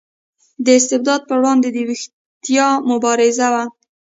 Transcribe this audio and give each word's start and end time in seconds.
د 0.65 0.67
استبداد 0.79 1.21
پر 1.29 1.37
وړاندې 1.41 1.69
د 1.71 1.77
ویښتیا 1.87 2.67
مبارزه 2.91 3.47
وه. 3.53 3.63